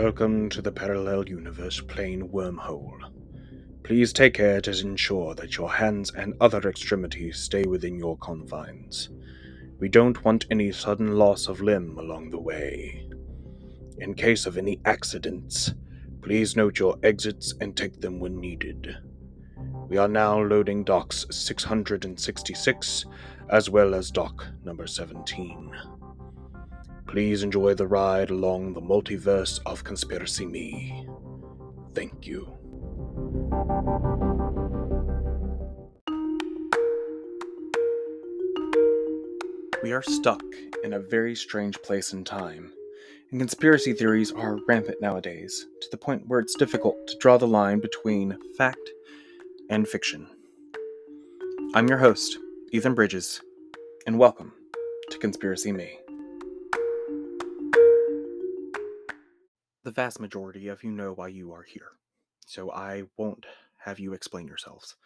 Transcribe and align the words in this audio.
Welcome 0.00 0.48
to 0.50 0.62
the 0.62 0.70
Parallel 0.70 1.28
Universe 1.28 1.80
Plane 1.80 2.28
Wormhole. 2.28 3.00
Please 3.82 4.12
take 4.12 4.34
care 4.34 4.60
to 4.60 4.70
ensure 4.70 5.34
that 5.34 5.56
your 5.56 5.72
hands 5.72 6.12
and 6.12 6.34
other 6.40 6.60
extremities 6.68 7.40
stay 7.40 7.64
within 7.64 7.98
your 7.98 8.16
confines. 8.18 9.08
We 9.80 9.88
don't 9.88 10.24
want 10.24 10.46
any 10.52 10.70
sudden 10.70 11.16
loss 11.16 11.48
of 11.48 11.60
limb 11.60 11.98
along 11.98 12.30
the 12.30 12.38
way. 12.38 13.08
In 13.98 14.14
case 14.14 14.46
of 14.46 14.56
any 14.56 14.80
accidents, 14.84 15.74
please 16.22 16.54
note 16.54 16.78
your 16.78 16.96
exits 17.02 17.54
and 17.60 17.76
take 17.76 18.00
them 18.00 18.20
when 18.20 18.38
needed. 18.38 18.98
We 19.88 19.96
are 19.96 20.06
now 20.06 20.40
loading 20.40 20.84
docks 20.84 21.26
666 21.28 23.04
as 23.50 23.68
well 23.68 23.96
as 23.96 24.12
dock 24.12 24.46
number 24.64 24.86
17. 24.86 25.97
Please 27.08 27.42
enjoy 27.42 27.72
the 27.72 27.86
ride 27.86 28.28
along 28.28 28.74
the 28.74 28.82
multiverse 28.82 29.60
of 29.64 29.82
Conspiracy 29.82 30.44
Me. 30.44 31.06
Thank 31.94 32.26
you. 32.26 32.46
We 39.82 39.92
are 39.92 40.02
stuck 40.02 40.42
in 40.84 40.92
a 40.92 41.00
very 41.00 41.34
strange 41.34 41.80
place 41.80 42.12
in 42.12 42.24
time, 42.24 42.74
and 43.30 43.40
conspiracy 43.40 43.94
theories 43.94 44.30
are 44.32 44.58
rampant 44.68 45.00
nowadays, 45.00 45.66
to 45.80 45.88
the 45.90 45.96
point 45.96 46.26
where 46.26 46.40
it's 46.40 46.56
difficult 46.56 47.06
to 47.06 47.16
draw 47.16 47.38
the 47.38 47.48
line 47.48 47.80
between 47.80 48.36
fact 48.58 48.90
and 49.70 49.88
fiction. 49.88 50.28
I'm 51.74 51.88
your 51.88 51.98
host, 51.98 52.36
Ethan 52.70 52.94
Bridges, 52.94 53.40
and 54.06 54.18
welcome 54.18 54.52
to 55.10 55.18
Conspiracy 55.18 55.72
Me. 55.72 55.98
The 59.88 59.92
vast 59.92 60.20
majority 60.20 60.68
of 60.68 60.84
you 60.84 60.90
know 60.90 61.14
why 61.14 61.28
you 61.28 61.50
are 61.50 61.62
here, 61.62 61.92
so 62.44 62.70
I 62.70 63.04
won't 63.16 63.46
have 63.78 63.98
you 63.98 64.12
explain 64.12 64.46
yourselves. 64.46 64.96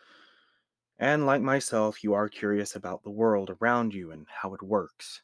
And 0.98 1.24
like 1.24 1.40
myself, 1.40 2.02
you 2.02 2.14
are 2.14 2.28
curious 2.28 2.74
about 2.74 3.04
the 3.04 3.10
world 3.12 3.56
around 3.60 3.94
you 3.94 4.10
and 4.10 4.26
how 4.28 4.54
it 4.54 4.60
works. 4.60 5.22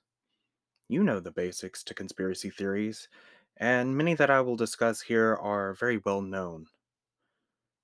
You 0.87 1.03
know 1.03 1.19
the 1.19 1.33
basics 1.33 1.83
to 1.83 1.93
conspiracy 1.93 2.51
theories, 2.51 3.09
and 3.57 3.97
many 3.97 4.15
that 4.15 4.31
I 4.31 4.43
will 4.43 4.55
discuss 4.55 5.01
here 5.01 5.35
are 5.35 5.75
very 5.75 5.99
well 5.99 6.23
known. 6.23 6.67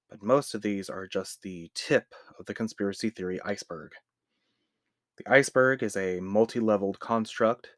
But 0.09 0.23
most 0.23 0.55
of 0.55 0.63
these 0.63 0.89
are 0.89 1.09
just 1.09 1.43
the 1.43 1.73
tip 1.75 2.15
of 2.39 2.47
the 2.47 2.55
conspiracy 2.55 3.11
theory 3.11 3.41
iceberg. 3.41 3.95
The 5.17 5.29
iceberg 5.29 5.83
is 5.83 5.97
a 5.97 6.21
multi 6.21 6.61
leveled 6.61 7.01
construct, 7.01 7.74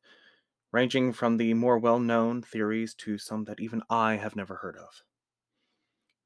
ranging 0.76 1.10
from 1.10 1.38
the 1.38 1.54
more 1.54 1.78
well 1.78 1.98
known 1.98 2.42
theories 2.42 2.92
to 2.92 3.16
some 3.16 3.44
that 3.44 3.58
even 3.60 3.82
I 3.88 4.16
have 4.16 4.36
never 4.36 4.56
heard 4.56 4.76
of. 4.76 5.02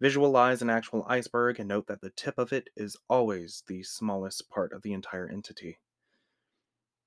Visualize 0.01 0.61
an 0.61 0.69
actual 0.69 1.07
iceberg 1.09 1.61
and 1.61 1.69
note 1.69 1.87
that 1.87 2.01
the 2.01 2.11
tip 2.11 2.37
of 2.37 2.53
it 2.53 2.69
is 2.77 2.97
always 3.09 3.63
the 3.69 3.85
smallest 3.85 4.51
part 4.51 4.73
of 4.73 4.83
the 4.83 4.93
entire 4.93 5.29
entity. 5.29 5.79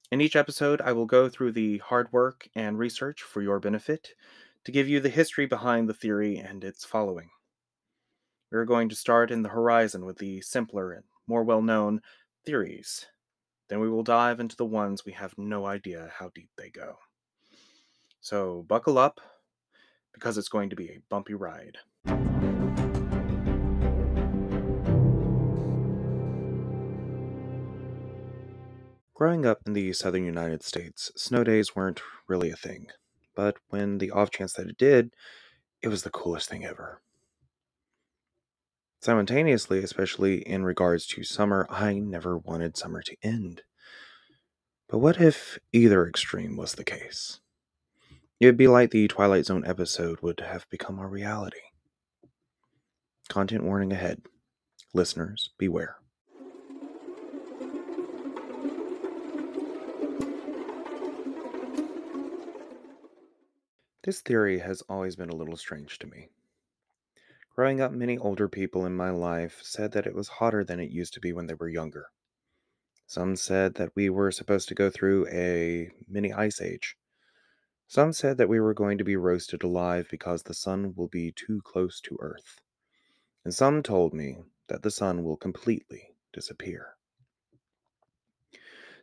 In 0.10 0.22
each 0.22 0.38
episode, 0.38 0.80
I 0.80 0.94
will 0.94 1.06
go 1.06 1.28
through 1.28 1.52
the 1.52 1.80
hard 1.80 2.14
work 2.14 2.48
and 2.56 2.80
research 2.80 3.22
for 3.22 3.42
your 3.42 3.60
benefit 3.60 4.12
to 4.64 4.72
give 4.72 4.88
you 4.88 5.02
the 5.02 5.10
history 5.10 5.46
behind 5.46 5.90
the 5.90 5.94
theory 5.94 6.38
and 6.38 6.64
its 6.64 6.86
following. 6.86 7.28
We're 8.54 8.64
going 8.64 8.88
to 8.88 8.96
start 8.96 9.32
in 9.32 9.42
the 9.42 9.50
horizon 9.50 10.06
with 10.06 10.20
the 10.20 10.40
simpler 10.40 10.94
and 10.94 11.04
more 11.28 11.44
well 11.44 11.62
known 11.62 12.00
theories. 12.46 13.08
Then 13.68 13.82
we 13.82 13.90
will 13.90 14.04
dive 14.04 14.40
into 14.40 14.56
the 14.56 14.64
ones 14.64 15.04
we 15.04 15.12
have 15.12 15.38
no 15.38 15.66
idea 15.66 16.10
how 16.20 16.32
deep 16.34 16.52
they 16.58 16.70
go. 16.70 17.00
So 18.24 18.64
buckle 18.70 18.98
up, 18.98 19.20
because 20.14 20.38
it's 20.38 20.48
going 20.48 20.70
to 20.70 20.78
be 20.78 20.88
a 20.88 21.02
bumpy 21.10 21.34
ride. 21.34 21.80
Growing 29.14 29.46
up 29.46 29.60
in 29.68 29.74
the 29.74 29.92
southern 29.92 30.24
United 30.24 30.64
States, 30.64 31.12
snow 31.18 31.44
days 31.44 31.76
weren't 31.76 32.02
really 32.26 32.50
a 32.50 32.56
thing. 32.56 32.88
But 33.36 33.58
when 33.68 33.98
the 33.98 34.12
off 34.12 34.32
chance 34.32 34.54
that 34.54 34.70
it 34.70 34.78
did, 34.78 35.14
it 35.82 35.90
was 35.90 36.04
the 36.04 36.10
coolest 36.10 36.50
thing 36.50 36.64
ever. 36.64 37.02
Simultaneously, 39.02 39.84
especially 39.84 40.48
in 40.48 40.64
regards 40.64 41.06
to 41.08 41.26
summer, 41.26 41.68
I 41.70 41.96
never 41.96 42.38
wanted 42.38 42.78
summer 42.78 43.02
to 43.02 43.18
end. 43.22 43.64
But 44.88 45.00
what 45.00 45.20
if 45.20 45.60
either 45.74 46.08
extreme 46.08 46.56
was 46.56 46.76
the 46.76 46.86
case? 46.86 47.42
It 48.40 48.46
would 48.48 48.58
be 48.58 48.68
like 48.68 48.92
the 48.92 49.08
Twilight 49.08 49.46
Zone 49.46 49.64
episode 49.66 50.22
would 50.22 50.40
have 50.42 50.70
become 50.70 51.00
a 51.00 51.08
reality. 51.08 51.62
Content 53.30 53.64
warning 53.64 53.94
ahead. 53.94 54.22
Listeners, 54.94 55.52
beware. 55.58 55.98
This 64.04 64.20
theory 64.20 64.60
has 64.60 64.82
always 64.90 65.16
been 65.16 65.30
a 65.30 65.36
little 65.36 65.56
strange 65.56 65.98
to 66.00 66.08
me. 66.08 66.28
Growing 67.56 67.80
up, 67.80 67.94
many 67.94 68.18
older 68.18 68.50
people 68.50 68.86
in 68.86 68.96
my 68.96 69.12
life 69.12 69.60
said 69.62 69.94
that 69.94 70.06
it 70.06 70.16
was 70.16 70.28
hotter 70.28 70.64
than 70.64 70.80
it 70.80 70.92
used 70.92 71.14
to 71.14 71.22
be 71.22 71.32
when 71.32 71.48
they 71.48 71.54
were 71.54 71.70
younger. 71.70 72.08
Some 73.08 73.36
said 73.36 73.76
that 73.76 73.96
we 73.96 74.10
were 74.10 74.32
supposed 74.32 74.68
to 74.70 74.76
go 74.76 74.90
through 74.90 75.28
a 75.28 75.92
mini 76.10 76.34
ice 76.34 76.60
age. 76.60 76.98
Some 77.94 78.12
said 78.12 78.38
that 78.40 78.50
we 78.50 78.60
were 78.60 78.74
going 78.74 78.98
to 78.98 79.04
be 79.04 79.16
roasted 79.16 79.62
alive 79.62 80.08
because 80.10 80.42
the 80.42 80.56
sun 80.56 80.96
will 80.96 81.10
be 81.10 81.32
too 81.32 81.62
close 81.64 82.02
to 82.02 82.18
Earth. 82.20 82.60
And 83.46 83.54
some 83.54 83.84
told 83.84 84.16
me 84.16 84.38
that 84.68 84.82
the 84.82 84.90
sun 84.90 85.24
will 85.24 85.38
completely 85.38 86.16
disappear. 86.34 86.96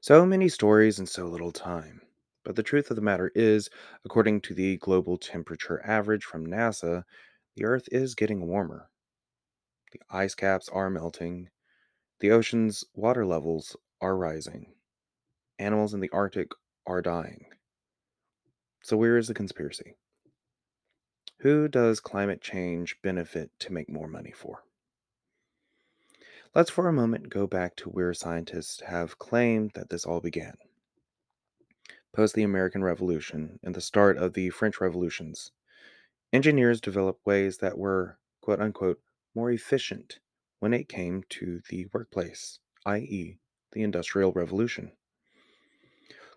So 0.01 0.27
many 0.27 0.49
stories 0.49 0.99
in 0.99 1.07
so 1.07 1.29
little 1.29 1.53
time. 1.53 2.01
But 2.43 2.57
the 2.57 2.65
truth 2.65 2.91
of 2.91 2.97
the 2.97 3.01
matter 3.01 3.31
is, 3.37 3.71
according 4.05 4.41
to 4.41 4.55
the 4.55 4.77
global 4.79 5.19
temperature 5.19 5.81
average 5.87 6.25
from 6.25 6.45
NASA, 6.45 7.05
the 7.55 7.67
Earth 7.67 7.87
is 7.93 8.17
getting 8.17 8.49
warmer. 8.49 8.91
The 9.93 10.01
ice 10.11 10.35
caps 10.35 10.69
are 10.69 10.91
melting. 10.91 11.49
The 12.19 12.33
ocean's 12.33 12.83
water 12.93 13.25
levels 13.25 13.77
are 14.01 14.17
rising. 14.17 14.75
Animals 15.61 15.95
in 15.95 16.01
the 16.01 16.11
Arctic 16.11 16.49
are 16.89 17.01
dying. 17.01 17.45
So, 18.83 18.97
where 18.97 19.17
is 19.17 19.29
the 19.29 19.35
conspiracy? 19.35 19.95
Who 21.41 21.69
does 21.69 22.01
climate 22.01 22.41
change 22.41 23.01
benefit 23.03 23.51
to 23.61 23.73
make 23.73 23.89
more 23.89 24.09
money 24.09 24.33
for? 24.33 24.65
Let's 26.55 26.71
for 26.71 26.89
a 26.89 26.93
moment 26.93 27.29
go 27.29 27.47
back 27.47 27.77
to 27.77 27.89
where 27.89 28.13
scientists 28.13 28.81
have 28.87 29.19
claimed 29.19 29.73
that 29.75 29.91
this 29.91 30.05
all 30.05 30.21
began 30.21 30.55
post 32.13 32.35
the 32.35 32.43
American 32.43 32.83
Revolution 32.83 33.59
and 33.63 33.75
the 33.75 33.81
start 33.81 34.17
of 34.17 34.35
the 34.35 34.51
French 34.51 34.81
Revolutions, 34.81 35.53
engineers 36.33 36.81
developed 36.81 37.25
ways 37.25 37.59
that 37.59 37.79
were, 37.79 38.19
quote 38.41 38.61
unquote, 38.61 39.01
more 39.35 39.51
efficient 39.51 40.19
when 40.59 40.75
it 40.75 40.89
came 40.89 41.23
to 41.29 41.61
the 41.69 41.87
workplace, 41.93 42.59
i.e., 42.87 43.39
the 43.73 43.83
Industrial 43.83 44.33
Revolution. 44.33 44.93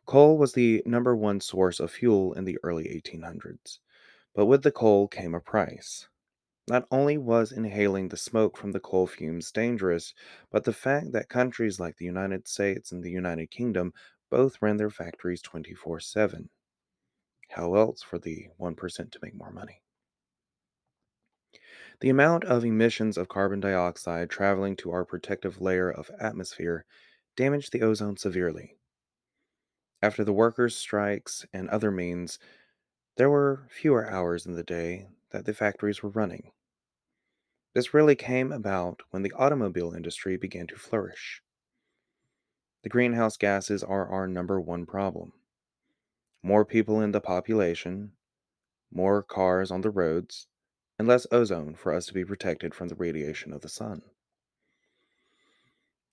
Coal 0.06 0.38
was 0.38 0.54
the 0.54 0.82
number 0.86 1.14
one 1.14 1.42
source 1.42 1.82
of 1.82 1.92
fuel 1.92 2.32
in 2.32 2.46
the 2.46 2.58
early 2.64 2.90
1800s, 2.90 3.80
but 4.34 4.46
with 4.46 4.64
the 4.64 4.72
coal 4.72 5.10
came 5.10 5.36
a 5.36 5.42
price. 5.42 6.08
Not 6.68 6.88
only 6.92 7.18
was 7.18 7.52
inhaling 7.52 8.10
the 8.10 8.18
smoke 8.18 8.58
from 8.58 8.74
the 8.74 8.80
coal 8.80 9.08
fumes 9.08 9.52
dangerous, 9.52 10.14
but 10.52 10.66
the 10.66 10.74
fact 10.74 11.14
that 11.14 11.30
countries 11.30 11.80
like 11.80 11.98
the 11.98 12.06
United 12.06 12.48
States 12.48 12.92
and 12.92 13.04
the 13.04 13.12
United 13.12 13.52
Kingdom 13.52 13.94
both 14.30 14.62
ran 14.62 14.78
their 14.78 14.90
factories 14.90 15.42
24 15.42 16.00
7. 16.02 16.50
How 17.52 17.76
else 17.76 18.02
for 18.04 18.20
the 18.20 18.50
1% 18.58 19.12
to 19.14 19.20
make 19.22 19.36
more 19.36 19.52
money? 19.52 19.84
The 22.02 22.10
amount 22.10 22.44
of 22.44 22.64
emissions 22.64 23.18
of 23.18 23.30
carbon 23.30 23.60
dioxide 23.60 24.30
traveling 24.30 24.76
to 24.76 24.92
our 24.92 25.04
protective 25.04 25.60
layer 25.60 25.90
of 25.90 26.12
atmosphere 26.20 26.86
damaged 27.36 27.72
the 27.72 27.82
ozone 27.82 28.16
severely. 28.18 28.78
After 30.04 30.26
the 30.26 30.34
workers' 30.34 30.76
strikes 30.76 31.46
and 31.54 31.70
other 31.70 31.90
means, 31.90 32.38
there 33.16 33.30
were 33.30 33.70
fewer 33.70 34.06
hours 34.06 34.46
in 34.46 34.52
the 34.52 34.62
day 34.62 35.08
that 35.30 35.46
the 35.46 35.54
factories 35.54 36.04
were 36.04 36.10
running. 36.10 36.52
This 37.74 37.94
really 37.94 38.18
came 38.18 38.52
about 38.52 39.04
when 39.12 39.24
the 39.24 39.32
automobile 39.32 39.94
industry 39.94 40.36
began 40.36 40.68
to 40.68 40.76
flourish. 40.76 41.42
The 42.82 42.90
greenhouse 42.90 43.38
gases 43.38 43.82
are 43.82 44.06
our 44.06 44.28
number 44.28 44.60
one 44.60 44.86
problem. 44.86 45.32
More 46.42 46.66
people 46.66 47.00
in 47.00 47.14
the 47.14 47.22
population, 47.22 48.12
more 48.92 49.24
cars 49.24 49.72
on 49.72 49.80
the 49.80 49.90
roads, 49.90 50.48
and 51.00 51.08
less 51.08 51.26
ozone 51.32 51.76
for 51.76 51.94
us 51.94 52.08
to 52.08 52.14
be 52.14 52.26
protected 52.26 52.76
from 52.76 52.90
the 52.90 52.96
radiation 52.96 53.54
of 53.54 53.62
the 53.62 53.70
sun. 53.70 54.02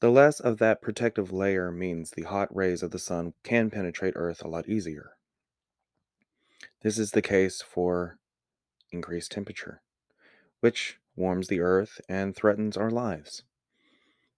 The 0.01 0.11
less 0.11 0.41
of 0.41 0.59
that 0.59 0.81
protective 0.81 1.31
layer 1.31 1.71
means 1.71 2.11
the 2.11 2.23
hot 2.23 2.55
rays 2.55 2.83
of 2.83 2.91
the 2.91 2.99
sun 2.99 3.35
can 3.43 3.71
penetrate 3.71 4.15
Earth 4.17 4.43
a 4.43 4.49
lot 4.49 4.69
easier. 4.69 5.13
This 6.81 6.99
is 6.99 7.11
the 7.11 7.21
case 7.21 7.61
for 7.61 8.19
increased 8.91 9.31
temperature, 9.33 9.83
which 10.61 10.99
warms 11.15 11.49
the 11.49 11.61
earth 11.61 12.01
and 12.09 12.35
threatens 12.35 12.77
our 12.79 12.91
lives. 12.91 13.43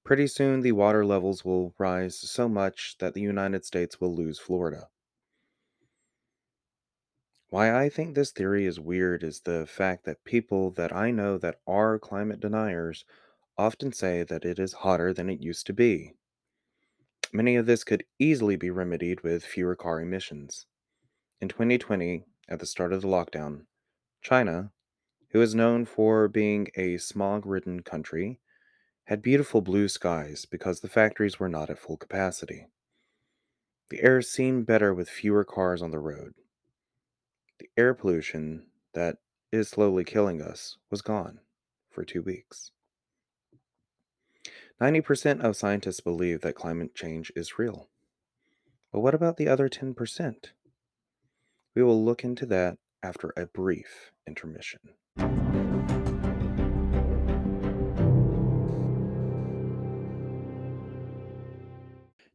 Pretty 0.04 0.26
soon, 0.26 0.62
the 0.62 0.72
water 0.72 1.04
levels 1.06 1.44
will 1.44 1.74
rise 1.78 2.18
so 2.18 2.48
much 2.48 2.96
that 2.98 3.14
the 3.14 3.20
United 3.20 3.64
States 3.64 4.00
will 4.00 4.14
lose 4.14 4.40
Florida. 4.40 4.88
Why 7.50 7.72
I 7.72 7.88
think 7.88 8.14
this 8.14 8.32
theory 8.32 8.66
is 8.66 8.80
weird 8.80 9.22
is 9.22 9.40
the 9.40 9.66
fact 9.66 10.04
that 10.06 10.24
people 10.24 10.72
that 10.72 10.92
I 10.92 11.12
know 11.12 11.38
that 11.38 11.60
are 11.66 12.00
climate 12.00 12.40
deniers 12.40 13.04
often 13.62 13.92
say 13.92 14.24
that 14.24 14.44
it 14.44 14.58
is 14.58 14.72
hotter 14.72 15.12
than 15.12 15.30
it 15.30 15.40
used 15.40 15.66
to 15.66 15.72
be. 15.72 16.14
Many 17.32 17.54
of 17.54 17.64
this 17.64 17.84
could 17.84 18.04
easily 18.18 18.56
be 18.56 18.70
remedied 18.70 19.20
with 19.22 19.44
fewer 19.44 19.76
car 19.76 20.00
emissions. 20.00 20.66
In 21.40 21.48
2020, 21.48 22.24
at 22.48 22.58
the 22.58 22.66
start 22.66 22.92
of 22.92 23.02
the 23.02 23.08
lockdown, 23.08 23.66
China, 24.20 24.72
who 25.30 25.40
is 25.40 25.54
known 25.54 25.84
for 25.84 26.26
being 26.26 26.66
a 26.74 26.98
smog 26.98 27.46
ridden 27.46 27.84
country, 27.84 28.40
had 29.04 29.22
beautiful 29.22 29.60
blue 29.60 29.86
skies 29.86 30.44
because 30.44 30.80
the 30.80 30.88
factories 30.88 31.38
were 31.38 31.48
not 31.48 31.70
at 31.70 31.78
full 31.78 31.96
capacity. 31.96 32.66
The 33.90 34.02
air 34.02 34.22
seemed 34.22 34.66
better 34.66 34.92
with 34.92 35.08
fewer 35.08 35.44
cars 35.44 35.82
on 35.82 35.92
the 35.92 36.00
road. 36.00 36.34
The 37.60 37.70
air 37.76 37.94
pollution 37.94 38.66
that 38.94 39.18
is 39.52 39.68
slowly 39.68 40.02
killing 40.02 40.42
us 40.42 40.78
was 40.90 41.00
gone 41.00 41.38
for 41.88 42.04
two 42.04 42.22
weeks. 42.22 42.72
90% 44.82 45.42
of 45.42 45.54
scientists 45.54 46.00
believe 46.00 46.40
that 46.40 46.56
climate 46.56 46.92
change 46.92 47.30
is 47.36 47.56
real. 47.56 47.88
But 48.90 48.98
what 48.98 49.14
about 49.14 49.36
the 49.36 49.46
other 49.46 49.68
10%? 49.68 50.34
We 51.76 51.84
will 51.84 52.04
look 52.04 52.24
into 52.24 52.46
that 52.46 52.78
after 53.00 53.32
a 53.36 53.46
brief 53.46 54.10
intermission. 54.26 54.80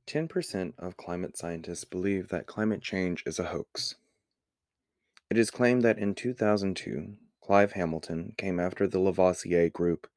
10% 0.08 0.74
of 0.80 0.96
climate 0.96 1.38
scientists 1.38 1.84
believe 1.84 2.30
that 2.30 2.48
climate 2.48 2.82
change 2.82 3.24
is 3.26 3.40
a 3.40 3.48
hoax. 3.48 3.96
It 5.30 5.38
is 5.38 5.52
claimed 5.52 5.82
that 5.82 5.98
in 5.98 6.16
2002, 6.16 7.16
Clive 7.44 7.74
Hamilton 7.74 8.36
came 8.38 8.58
after 8.58 8.88
the 8.88 9.00
Lavoisier 9.00 9.70
group 9.70 10.08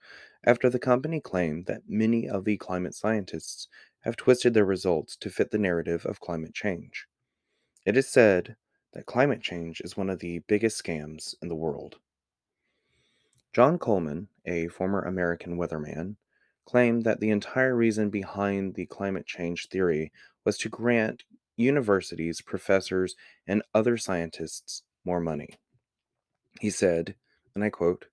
after 0.44 0.70
the 0.70 0.78
company 0.78 1.20
claimed 1.20 1.66
that 1.66 1.88
many 1.88 2.28
of 2.28 2.44
the 2.44 2.56
climate 2.56 2.94
scientists 2.94 3.69
have 4.00 4.16
twisted 4.16 4.54
their 4.54 4.64
results 4.64 5.16
to 5.16 5.31
fit 5.31 5.50
the 5.50 5.58
narrative 5.58 6.06
of 6.06 6.20
climate 6.20 6.54
change. 6.54 7.06
It 7.84 7.96
is 7.96 8.08
said 8.08 8.56
that 8.92 9.06
climate 9.06 9.42
change 9.42 9.81
is 9.82 9.96
one 9.96 10.10
of 10.10 10.19
the 10.19 10.40
biggest 10.40 10.82
scams 10.82 11.34
in 11.42 11.48
the 11.48 11.54
world. 11.54 11.96
John 13.52 13.78
Coleman, 13.78 14.28
a 14.46 14.69
former 14.69 15.02
American 15.02 15.56
weatherman, 15.56 16.16
claimed 16.64 17.04
that 17.04 17.20
the 17.20 17.31
entire 17.31 17.75
reason 17.75 18.10
behind 18.10 18.75
the 18.75 18.86
climate 18.86 19.26
change 19.26 19.69
theory 19.69 20.12
was 20.44 20.56
to 20.58 20.69
grant 20.69 21.25
universities, 21.56 22.40
professors, 22.40 23.16
and 23.46 23.62
other 23.75 23.96
scientists 23.96 24.82
more 25.04 25.20
money. 25.20 25.58
He 26.60 26.70
said, 26.70 27.14
and 27.54 27.64
I 27.64 27.70
quote, 27.70 28.06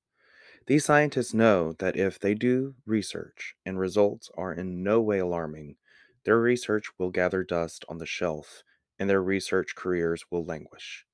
These 0.67 0.85
scientists 0.85 1.33
know 1.33 1.73
that 1.79 1.95
if 1.95 2.19
they 2.19 2.35
do 2.35 2.75
research 2.85 3.55
and 3.65 3.79
results 3.79 4.29
are 4.37 4.53
in 4.53 4.83
no 4.83 5.01
way 5.01 5.17
alarming, 5.17 5.77
their 6.25 6.39
research 6.39 6.91
will 6.99 7.09
gather 7.09 7.43
dust 7.43 7.85
on 7.89 7.97
the 7.97 8.05
shelf 8.05 8.63
and 8.99 9.09
their 9.09 9.23
research 9.23 9.75
careers 9.75 10.25
will 10.29 10.45
languish. 10.45 11.07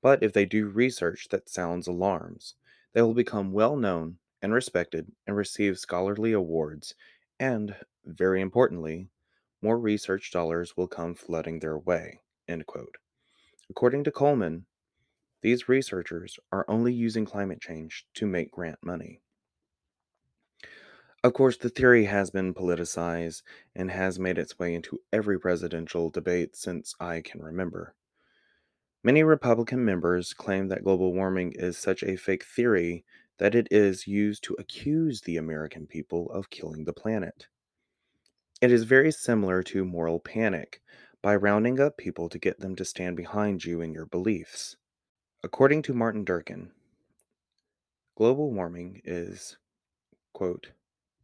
But 0.00 0.22
if 0.22 0.32
they 0.32 0.46
do 0.46 0.68
research 0.68 1.28
that 1.30 1.48
sounds 1.48 1.86
alarms, 1.86 2.54
they 2.92 3.02
will 3.02 3.14
become 3.14 3.52
well 3.52 3.76
known 3.76 4.18
and 4.40 4.54
respected 4.54 5.12
and 5.26 5.36
receive 5.36 5.78
scholarly 5.78 6.32
awards, 6.32 6.94
and, 7.38 7.76
very 8.04 8.40
importantly, 8.40 9.10
more 9.60 9.78
research 9.78 10.30
dollars 10.30 10.76
will 10.76 10.88
come 10.88 11.14
flooding 11.14 11.58
their 11.58 11.78
way. 11.78 12.20
According 13.68 14.04
to 14.04 14.12
Coleman, 14.12 14.66
these 15.44 15.68
researchers 15.68 16.38
are 16.50 16.64
only 16.68 16.90
using 16.90 17.26
climate 17.26 17.60
change 17.60 18.06
to 18.14 18.26
make 18.26 18.50
grant 18.50 18.78
money. 18.82 19.20
Of 21.22 21.34
course, 21.34 21.58
the 21.58 21.68
theory 21.68 22.06
has 22.06 22.30
been 22.30 22.54
politicized 22.54 23.42
and 23.74 23.90
has 23.90 24.18
made 24.18 24.38
its 24.38 24.58
way 24.58 24.74
into 24.74 25.02
every 25.12 25.38
presidential 25.38 26.08
debate 26.08 26.56
since 26.56 26.94
I 26.98 27.20
can 27.20 27.42
remember. 27.42 27.94
Many 29.02 29.22
Republican 29.22 29.84
members 29.84 30.32
claim 30.32 30.68
that 30.68 30.82
global 30.82 31.12
warming 31.12 31.52
is 31.52 31.76
such 31.76 32.02
a 32.02 32.16
fake 32.16 32.46
theory 32.46 33.04
that 33.36 33.54
it 33.54 33.68
is 33.70 34.06
used 34.06 34.44
to 34.44 34.56
accuse 34.58 35.20
the 35.20 35.36
American 35.36 35.86
people 35.86 36.30
of 36.30 36.48
killing 36.48 36.86
the 36.86 36.94
planet. 36.94 37.48
It 38.62 38.72
is 38.72 38.84
very 38.84 39.12
similar 39.12 39.62
to 39.64 39.84
moral 39.84 40.20
panic 40.20 40.80
by 41.20 41.36
rounding 41.36 41.80
up 41.80 41.98
people 41.98 42.30
to 42.30 42.38
get 42.38 42.60
them 42.60 42.74
to 42.76 42.84
stand 42.86 43.18
behind 43.18 43.66
you 43.66 43.82
in 43.82 43.92
your 43.92 44.06
beliefs. 44.06 44.78
According 45.44 45.82
to 45.82 45.94
Martin 45.94 46.24
Durkin, 46.24 46.72
global 48.16 48.50
warming 48.50 49.00
is, 49.04 49.58
quote, 50.32 50.72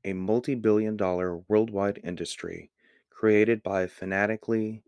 a 0.05 0.13
multi 0.13 0.55
billion 0.55 0.97
dollar 0.97 1.39
worldwide 1.39 2.01
industry 2.05 2.71
created 3.11 3.63
by 3.63 3.87
fanatically 3.87 4.85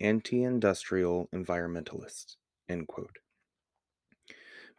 anti 0.00 0.42
industrial 0.44 1.28
environmentalists, 1.34 2.36
end 2.68 2.88
quote. 2.88 3.18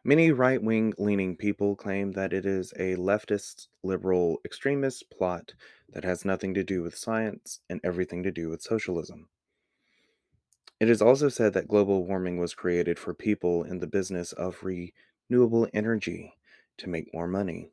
Many 0.04 0.32
right 0.32 0.60
wing 0.64 0.96
leaning 0.98 1.38
people 1.38 1.76
claim 1.76 2.14
that 2.14 2.34
it 2.34 2.48
is 2.48 2.74
a 2.74 2.96
leftist, 2.96 3.68
liberal, 3.84 4.42
extremist 4.44 5.08
plot 5.12 5.54
that 5.90 6.04
has 6.04 6.26
nothing 6.26 6.56
to 6.56 6.64
do 6.64 6.82
with 6.82 6.98
science 6.98 7.60
and 7.70 7.80
everything 7.84 8.24
to 8.24 8.32
do 8.32 8.50
with 8.50 8.64
socialism. 8.64 9.30
It 10.80 10.90
is 10.90 11.02
also 11.02 11.30
said 11.30 11.54
that 11.54 11.68
global 11.68 12.06
warming 12.06 12.38
was 12.38 12.56
created 12.56 12.98
for 12.98 13.14
people 13.14 13.64
in 13.64 13.80
the 13.80 13.88
business 13.88 14.34
of 14.34 14.64
renewable 14.64 15.68
energy 15.74 16.34
to 16.78 16.90
make 16.90 17.14
more 17.14 17.28
money. 17.28 17.72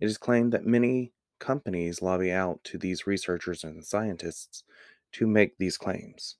It 0.00 0.06
is 0.06 0.18
claimed 0.18 0.52
that 0.52 0.66
many 0.66 1.12
companies 1.40 2.02
lobby 2.02 2.32
out 2.32 2.62
to 2.64 2.78
these 2.78 3.06
researchers 3.06 3.64
and 3.64 3.84
scientists 3.84 4.64
to 5.12 5.26
make 5.26 5.58
these 5.58 5.78
claims. 5.78 6.36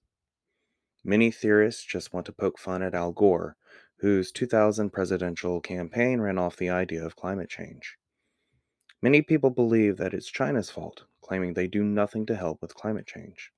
Many 1.05 1.31
theorists 1.31 1.85
just 1.85 2.13
want 2.13 2.27
to 2.27 2.33
poke 2.33 2.59
fun 2.59 2.83
at 2.83 2.95
Al 2.95 3.13
Gore 3.13 3.57
whose 3.99 4.31
2000 4.33 4.91
presidential 4.91 5.61
campaign 5.61 6.21
ran 6.21 6.37
off 6.37 6.57
the 6.57 6.69
idea 6.69 7.03
of 7.07 7.17
climate 7.17 7.49
change. 7.49 7.97
Many 9.01 9.23
people 9.23 9.51
believe 9.51 9.99
that 9.99 10.13
it's 10.13 10.29
China's 10.31 10.69
fault, 10.69 11.05
claiming 11.23 11.55
they 11.55 11.69
do 11.69 11.85
nothing 11.85 12.27
to 12.27 12.37
help 12.37 12.61
with 12.61 12.75
climate 12.75 13.07
change. 13.07 13.54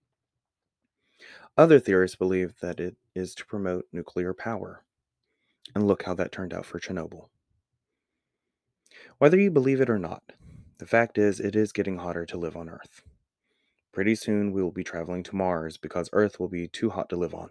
Other 1.56 1.80
theorists 1.80 2.16
believe 2.16 2.60
that 2.60 2.80
it 2.80 2.96
is 3.14 3.34
to 3.36 3.46
promote 3.46 3.86
nuclear 3.90 4.34
power. 4.34 4.84
And 5.74 5.86
look 5.86 6.02
how 6.02 6.14
that 6.14 6.30
turned 6.30 6.52
out 6.52 6.66
for 6.66 6.78
Chernobyl. 6.78 7.28
Whether 9.18 9.38
you 9.38 9.50
believe 9.50 9.80
it 9.80 9.90
or 9.90 9.98
not, 9.98 10.22
the 10.78 10.86
fact 10.86 11.16
is 11.16 11.40
it 11.40 11.56
is 11.56 11.72
getting 11.72 11.98
hotter 11.98 12.26
to 12.26 12.36
live 12.36 12.56
on 12.56 12.68
Earth. 12.68 13.02
Pretty 13.92 14.14
soon 14.14 14.52
we 14.52 14.62
will 14.62 14.70
be 14.70 14.84
traveling 14.84 15.22
to 15.22 15.36
Mars 15.36 15.78
because 15.78 16.10
Earth 16.12 16.38
will 16.38 16.48
be 16.48 16.68
too 16.68 16.90
hot 16.90 17.08
to 17.08 17.16
live 17.16 17.34
on. 17.34 17.48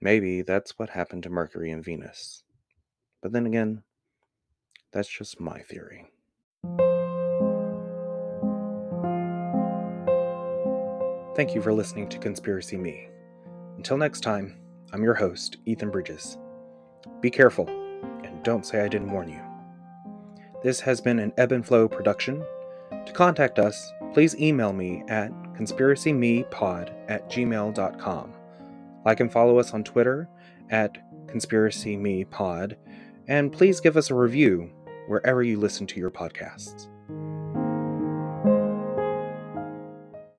Maybe 0.00 0.42
that's 0.42 0.78
what 0.78 0.90
happened 0.90 1.24
to 1.24 1.30
Mercury 1.30 1.72
and 1.72 1.84
Venus. 1.84 2.44
But 3.20 3.32
then 3.32 3.46
again, 3.46 3.82
that's 4.92 5.08
just 5.08 5.40
my 5.40 5.58
theory. 5.60 6.06
Thank 11.36 11.54
you 11.54 11.60
for 11.60 11.74
listening 11.74 12.08
to 12.08 12.18
Conspiracy 12.18 12.78
Me. 12.78 13.08
Until 13.76 13.98
next 13.98 14.22
time, 14.22 14.56
I'm 14.94 15.02
your 15.02 15.12
host, 15.12 15.58
Ethan 15.66 15.90
Bridges. 15.90 16.38
Be 17.20 17.28
careful, 17.28 17.68
and 18.24 18.42
don't 18.42 18.64
say 18.64 18.80
I 18.80 18.88
didn't 18.88 19.10
warn 19.10 19.28
you. 19.28 19.42
This 20.62 20.80
has 20.80 21.02
been 21.02 21.18
an 21.18 21.34
Ebb 21.36 21.52
and 21.52 21.66
Flow 21.66 21.88
production. 21.88 22.42
To 23.04 23.12
contact 23.12 23.58
us, 23.58 23.92
please 24.14 24.34
email 24.40 24.72
me 24.72 25.04
at 25.08 25.30
conspiracymepod 25.52 26.94
at 27.08 27.28
gmail.com. 27.28 28.32
Like 29.04 29.20
and 29.20 29.30
follow 29.30 29.58
us 29.58 29.74
on 29.74 29.84
Twitter 29.84 30.30
at 30.70 30.96
Conspiracy 31.28 31.98
Me 31.98 32.24
Pod, 32.24 32.78
and 33.28 33.52
please 33.52 33.80
give 33.80 33.98
us 33.98 34.08
a 34.10 34.14
review 34.14 34.72
wherever 35.06 35.42
you 35.42 35.58
listen 35.58 35.86
to 35.88 36.00
your 36.00 36.10
podcasts. 36.10 36.88